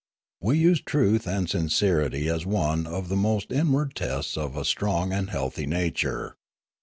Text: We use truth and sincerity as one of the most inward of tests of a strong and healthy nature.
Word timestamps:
We 0.41 0.57
use 0.57 0.81
truth 0.81 1.27
and 1.27 1.47
sincerity 1.47 2.27
as 2.27 2.43
one 2.43 2.87
of 2.87 3.07
the 3.07 3.15
most 3.15 3.51
inward 3.51 3.89
of 3.89 3.93
tests 3.93 4.35
of 4.35 4.57
a 4.57 4.65
strong 4.65 5.13
and 5.13 5.29
healthy 5.29 5.67
nature. 5.67 6.37